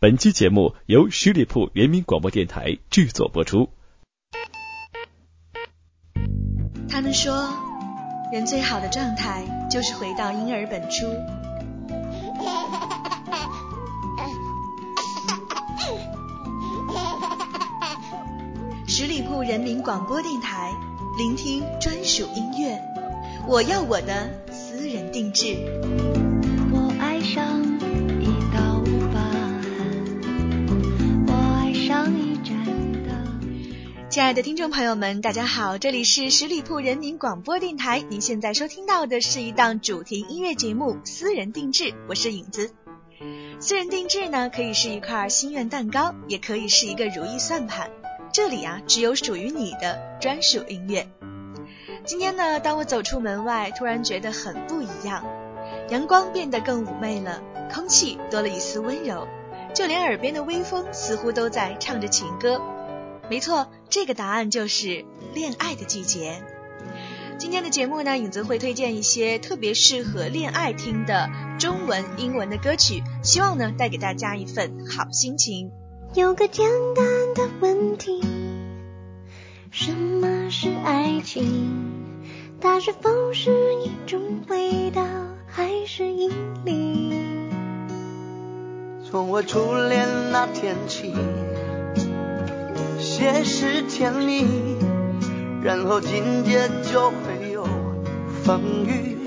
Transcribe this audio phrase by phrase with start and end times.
[0.00, 3.68] 本期节目由十里铺人民广播电台制作播出。
[6.88, 7.52] 他们说，
[8.32, 11.08] 人最好的状态就是回到婴儿本初。
[18.86, 20.72] 十里铺人民广播电台，
[21.18, 22.80] 聆听专属音乐。
[23.48, 25.56] 我要我的私人定制。
[34.18, 42.72] 亲爱的听众朋友们，大家好，这里是十里铺人民广播电台，您现在收听到的是一档主题音乐节目《私人定制》，我是影子。
[43.60, 47.92] 私人定制呢，可以是一块心愿蛋糕，也可以是一个如意算盘。
[48.32, 51.06] 这里啊，只有属于你的专属音乐。
[52.04, 55.24] 今天呢，当我走出门外，突然觉得很不一样。
[55.90, 57.40] 阳光变得更妩媚了，
[57.72, 59.28] 空气多了一丝温柔，
[59.72, 62.60] 就连耳边的微风似乎都在唱着情歌。
[63.30, 66.42] 没错，这个答案就是恋爱的季节。
[67.38, 75.70] 今天的节目呢，影子会推荐一些特别适合恋爱听的中文、英文的歌曲，希望呢带给大家一份好心情。
[76.14, 78.22] 有个简单的问题，
[79.70, 81.70] 什么是爱情？
[82.60, 83.52] 它是否是
[83.84, 85.04] 一种味道，
[85.46, 86.30] 还是引
[86.64, 87.12] 力？
[89.08, 91.14] 从我初恋那天起，
[93.18, 94.46] 先是甜蜜，
[95.60, 97.66] 然后紧接就会有
[98.44, 99.18] 风雨。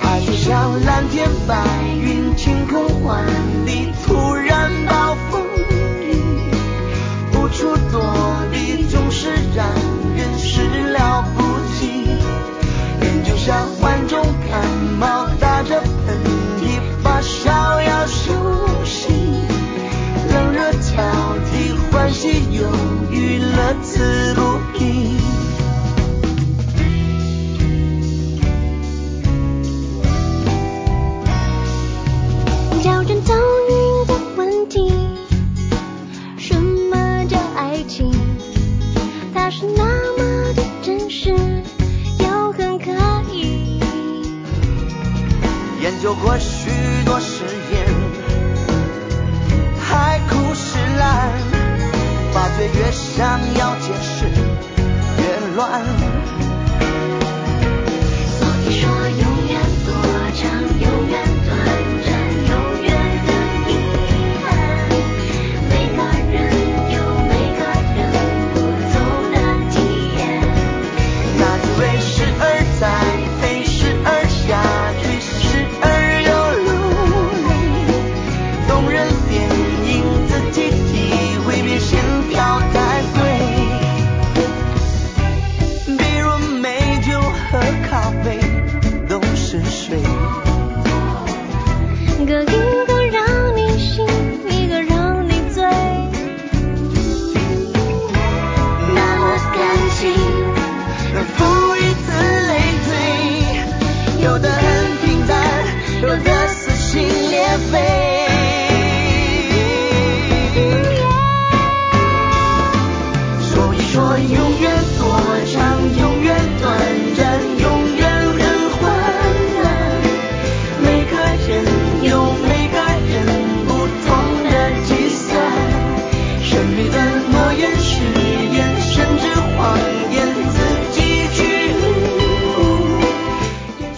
[0.00, 1.62] 爱就像蓝天白
[1.94, 3.22] 云，晴空万
[3.66, 6.16] 里，突然暴风雨，
[7.34, 8.00] 无处躲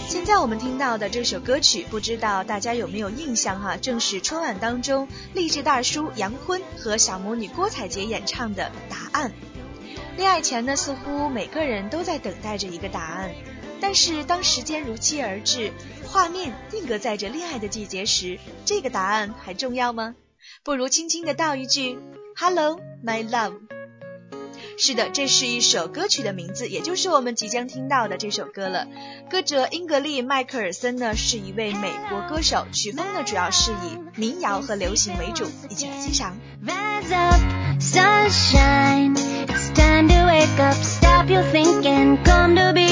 [0.09, 3.77] 现在我们听到的这首歌曲，不知道大家有没有印象哈？
[3.77, 9.31] 正是春晚当中励志大叔杨坤和小魔女郭采洁演唱的《答案》。
[10.17, 13.31] 恋爱前呢，似乎每个人都在等待着一个答案，
[13.79, 15.71] 但是当时间如期而至，
[16.07, 20.15] 画面定格在这恋爱的季节时，这个答案还重要吗？
[20.63, 21.99] 不如轻轻的道一句
[22.37, 23.55] “Hello, my love”。
[24.77, 28.89] 是的，这是一首歌曲的名字，也就是我们即将听到的这首歌了。
[29.31, 36.37] 歌者英格丽·迈克尔森呢是一位美国歌手，曲风呢主要是以民谣和流行为主，一起来欣赏。
[36.65, 37.41] Rise up,
[37.81, 39.15] sunshine.
[39.47, 40.75] It's time to wake up.
[40.75, 42.19] Stop your thinking.
[42.25, 42.84] Come to be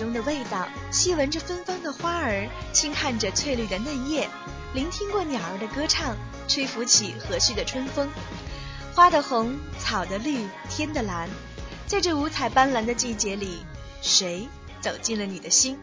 [0.00, 4.26] 中的味道，细闻着芬芳的花儿，轻看着翠绿的嫩叶，
[4.72, 6.16] 聆听过鸟儿的歌唱，
[6.48, 8.08] 吹拂起和煦的春风。
[8.94, 10.38] 花的红，草的绿，
[10.70, 11.28] 天的蓝，
[11.86, 13.58] 在这五彩斑斓的季节里，
[14.00, 14.48] 谁
[14.80, 15.76] 走进了你的心？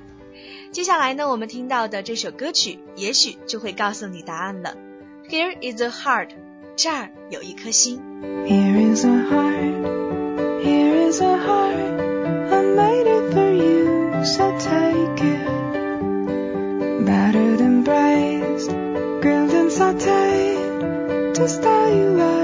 [0.72, 4.76] 接下来呢，我们听到的这首歌曲，也许就会告诉你答案了。
[5.30, 6.32] Here is a heart，
[6.76, 8.02] 这儿有一颗心。
[8.48, 9.86] Here is a heart,
[10.64, 12.02] here is a heart.
[12.50, 13.07] I made
[19.78, 22.37] sauteed to style you out.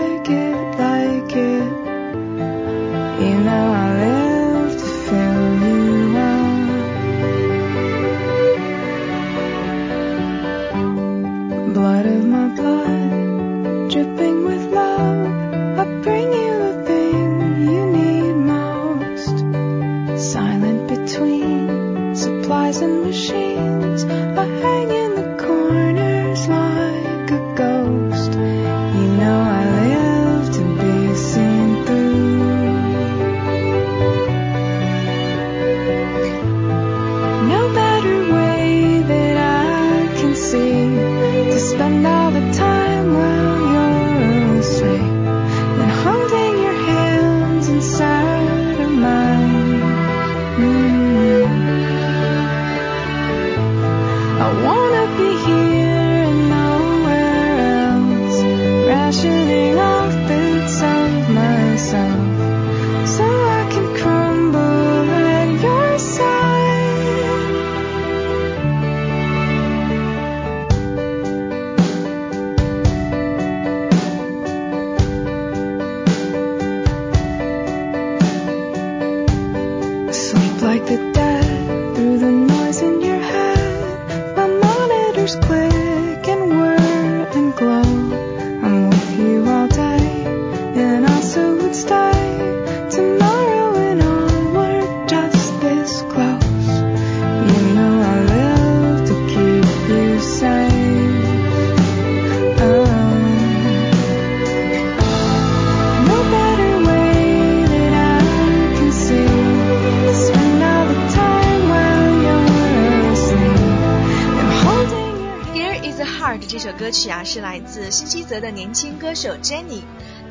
[118.14, 119.82] 自新西泽的年轻歌手 Jenny。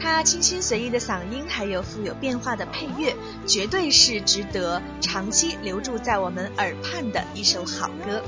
[0.00, 8.22] 她清新随意的嗓音，还有富有变化的配乐，绝对是值得长期留住在我们耳畔的一首好歌。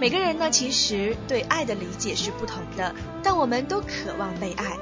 [0.00, 4.78] 每个人呢，其实对爱的理解是不同的，但我们都渴望被爱。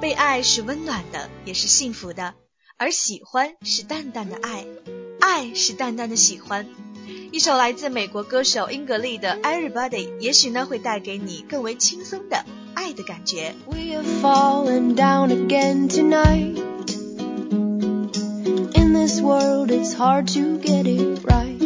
[0.00, 2.32] 被爱是温暖的，也是幸福的，
[2.78, 4.64] 而喜欢是淡淡的爱，
[5.20, 6.66] 爱是淡淡的喜欢。
[7.32, 13.53] 一首来自美国歌手英格丽的《Everybody》，也许呢会带给你更为轻松的爱的感觉。
[13.67, 16.57] We have fallen down again tonight.
[18.73, 21.59] In this world, it's hard to get it right.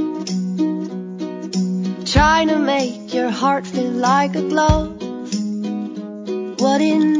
[2.05, 5.01] Trying to make your heart feel like a glove.
[6.59, 7.16] What it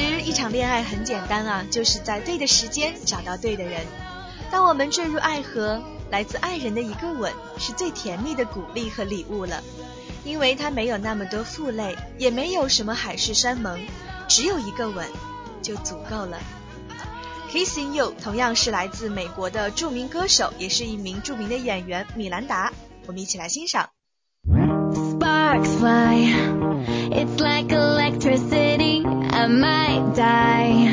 [0.00, 3.84] 其实一场恋爱很简单啊，就是在对的时间找到对的人。
[4.50, 9.62] 当我们坠入爱河，来自爱人的一个吻，是最甜蜜的鼓励和礼物了。
[10.24, 13.78] 因为它没有那么多负累，也没有什么海誓山盟，
[14.26, 15.06] 只有一个吻
[15.60, 16.38] 就足够了。
[17.50, 22.72] Kissing You 同样是来自美国的著名歌手，也是一名著名的演员米兰达。
[23.06, 23.90] 我们一起来欣赏。
[27.12, 27.59] It's like
[29.50, 30.89] might die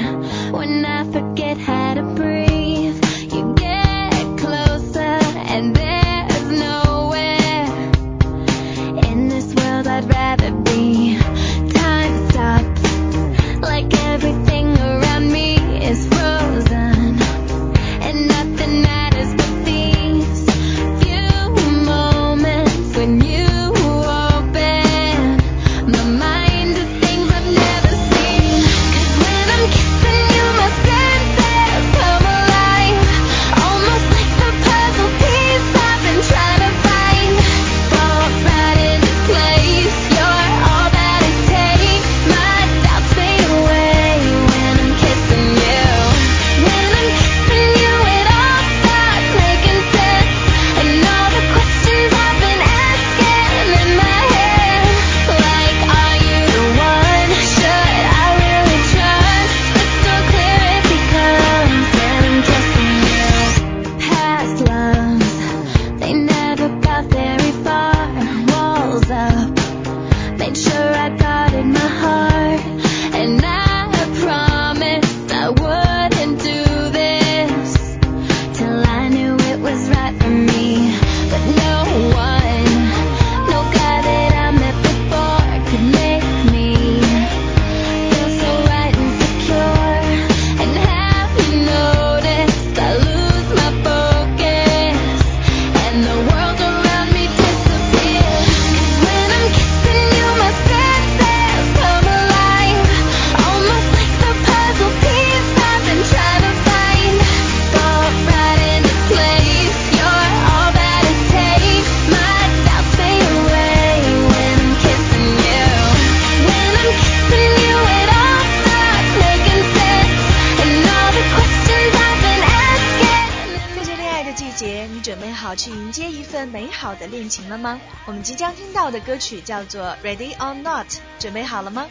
[126.77, 127.81] 好的恋情了吗？
[128.05, 130.85] 我们即将听到的歌曲叫做《Ready or Not》，
[131.17, 131.87] 准备好了吗？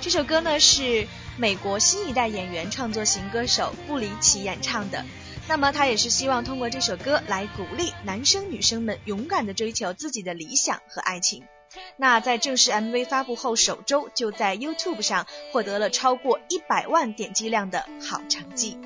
[0.00, 5.04] 这首歌呢是美国新一代演员创作型歌手布里奇演唱的。
[5.48, 11.42] 那么他也是希望通过这首歌来鼓励男生女生们勇敢的追求自己的理想和爱情。
[11.96, 18.78] 那在正式 MV 发布后首周，就在 YouTube 上获得了超过一百万点击量的好成绩。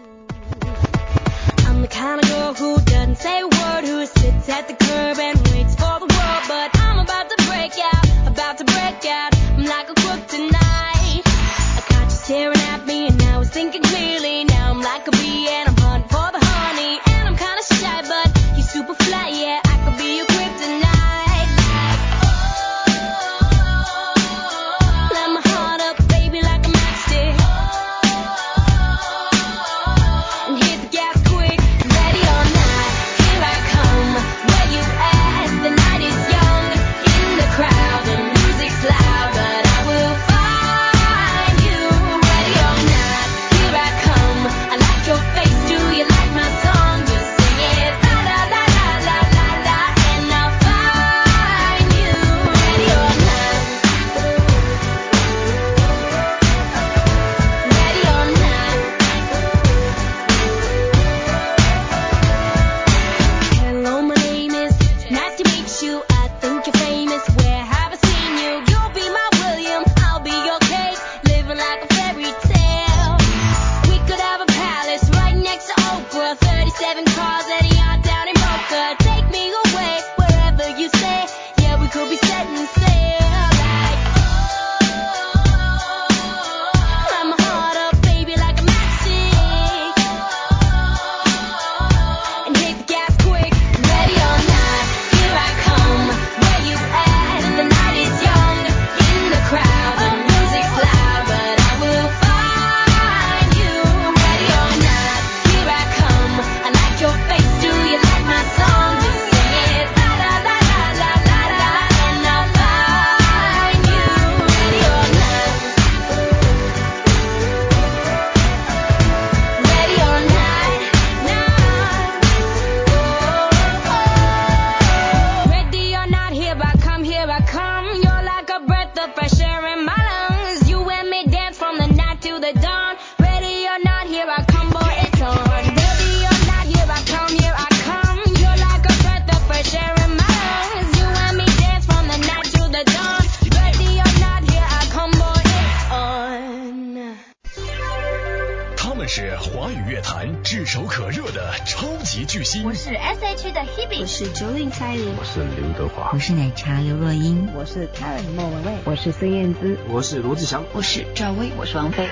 [150.80, 152.64] 可热的超级巨星。
[152.64, 162.08] 我是 S.H 的 Hebe，我是 Jolin 蔡依林，我是刘德华，我是奶茶刘若英，我是 Karen 莫文蔚，我是孙燕姿，我是罗志祥，我是赵薇，我是王菲。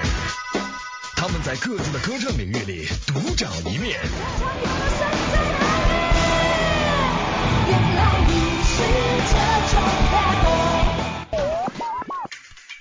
[1.16, 3.98] 他们在各自的歌唱领域里独掌一面。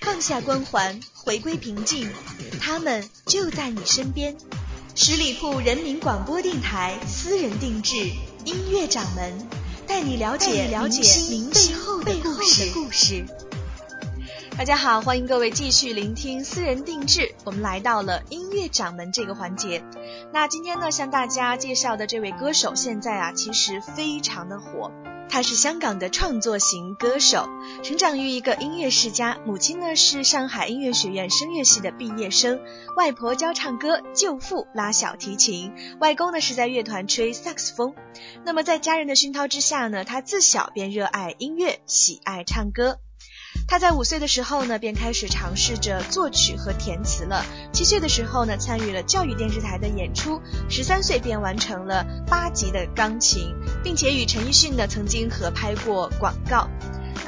[0.02, 2.10] 放下光环，回归平静，
[2.60, 4.36] 他们就在你身边。
[5.02, 7.96] 十里铺人民广播电台私人定制
[8.44, 9.48] 音乐掌门，
[9.86, 12.12] 带你了解了解明星背后的
[12.74, 13.24] 故事。
[14.58, 17.34] 大家好，欢迎各位继续聆听私人定制。
[17.44, 19.82] 我们来到了音乐掌门这个环节。
[20.34, 24.92] 那今天呢，向大家介绍的这位歌手，现在啊，其实非常的火。
[25.30, 27.48] 他是香港的创作型歌手，
[27.84, 32.60] 成长于一个音乐世家，母亲呢是上海音乐学院声乐系的毕业生，
[32.96, 37.94] 外婆教唱歌，舅父拉小提琴，外公呢是在乐团吹萨克斯风。
[38.44, 42.98] 那么在家人的熏陶之下呢，他自小便热爱音乐，喜爱唱歌。
[43.70, 47.44] 他在五岁的时候呢，便开始尝试着作曲和填词了。
[47.72, 50.42] 七岁的时候呢，参与了教育电视台的演出。
[50.68, 53.54] 十三岁便完成了八级的钢琴，
[53.84, 56.68] 并且与陈奕迅呢曾经合拍过广告。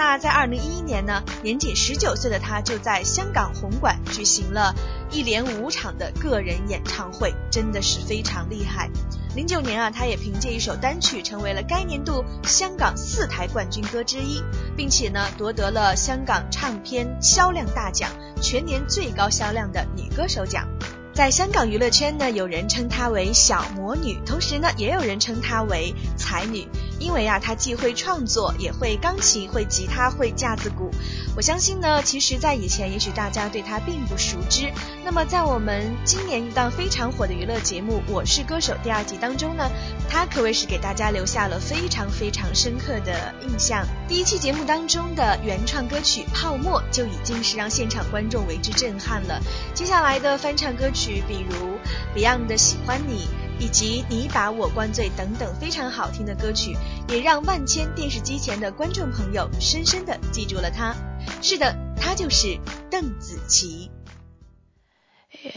[0.05, 4.75] 那在二零一一年呢，年仅十九岁的他就在香港红馆举行了
[5.13, 8.91] 一连五场的个人演唱会，真的是非常厉害。
[9.37, 14.43] 零九年啊，他也凭借一首单曲成为了该年度香港四台冠军歌之一，
[14.77, 18.11] 并且呢夺得了香港唱片销量大奖
[18.43, 20.67] 全年最高销量的女歌手奖。
[21.15, 26.69] 在香港娱乐圈呢，有人称她为小魔女，同时呢，也有人称她为才女，
[27.01, 30.91] 因为啊，她既会创作，也会钢琴，会吉他，会架子鼓。
[31.37, 34.73] 我相信呢，其实，在以前，也许大家对她并不熟知。
[35.05, 39.69] 那么，在我们今年一档非常火的娱乐节目《我是歌手》第二季当中呢，
[40.09, 43.85] 她可谓是给大家留下了非常非常深刻的印象。
[44.07, 49.41] 第一期节目当中的原创歌曲《泡沫》就已经是让现场观众为之震撼了。
[49.75, 50.89] 接下来的翻唱歌。
[50.95, 51.79] 曲，比如
[52.15, 53.27] Beyond 的《喜欢你》，
[53.63, 56.77] 以及《你把我灌醉》等等非常好听的歌曲，
[57.09, 60.93] 也让万千电视机前的观众朋友深深的记住了他。
[61.41, 62.59] 是的，他就是
[62.91, 63.89] 邓紫棋。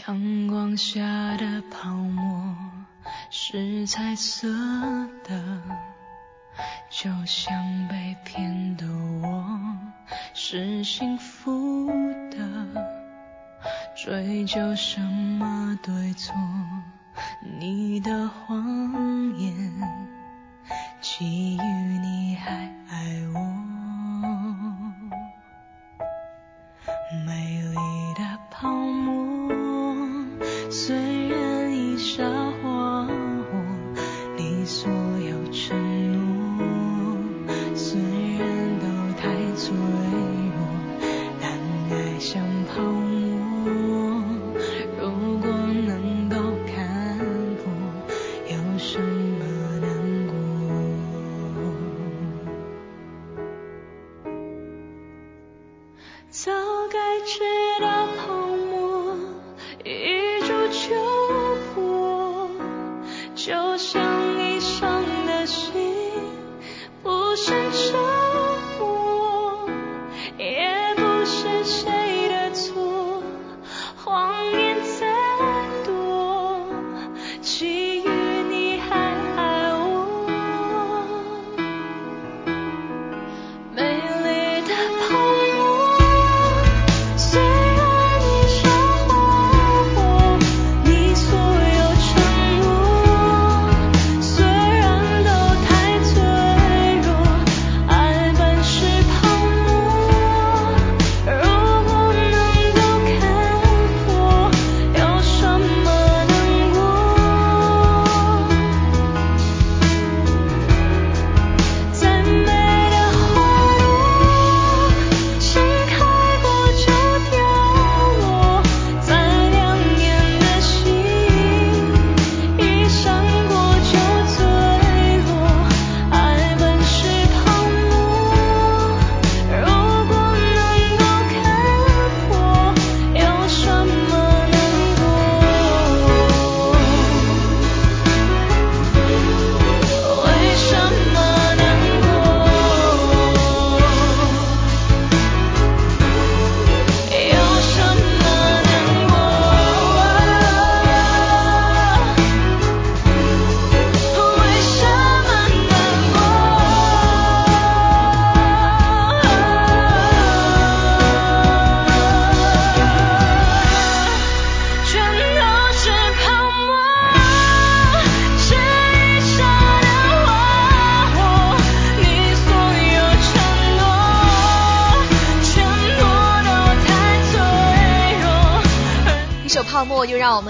[0.06, 1.00] 阳光下
[1.36, 2.56] 的泡沫
[3.32, 4.46] 是彩色
[5.24, 5.62] 的，
[6.88, 9.76] 就像被骗的我
[10.32, 11.90] 是幸福
[12.30, 12.38] 的。
[13.96, 16.32] 追究什么对错？
[17.40, 19.54] 你的谎言，
[21.00, 23.15] 基于你还爱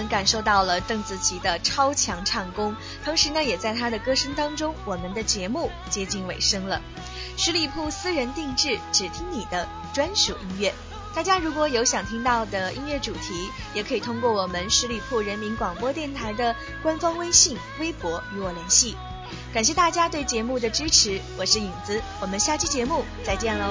[0.08, 6.80] 感受到了邓紫棋的超强唱功，同时呢，也在她的歌声当中，我们的节目接近尾声了。
[7.36, 10.72] 十里铺私人定制，只听你的专属音乐。
[11.14, 18.96] 大家如果有想听到的音乐主题，也可以通过我们十里铺人民广播电台的官方微信、微博与我联系。
[19.52, 23.70] 感谢大家对节目的支持，我是影子，我们下期节目再见喽。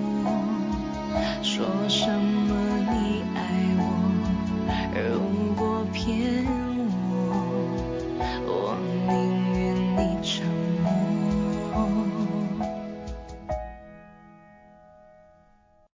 [1.41, 2.55] 说什么
[2.91, 3.39] 你爱
[3.77, 3.81] 我，
[4.93, 6.45] 如果骗
[7.09, 7.13] 我，
[8.45, 8.49] 我
[9.07, 9.11] 宁
[9.53, 9.61] 愿
[9.97, 10.45] 你成。